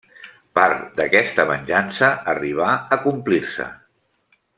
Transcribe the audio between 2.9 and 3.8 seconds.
a complir-se.